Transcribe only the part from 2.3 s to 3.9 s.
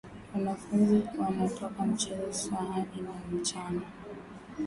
saha ine ya mchana